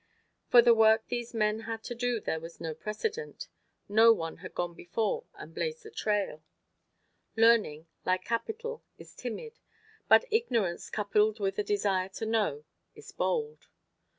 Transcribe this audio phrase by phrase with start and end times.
[0.49, 3.47] For the work these men had to do there was no precedent:
[3.87, 6.41] no one had gone before and blazed a trail.
[7.35, 9.59] Learning, like capital, is timid;
[10.07, 13.67] but ignorance coupled with a desire to know, is bold.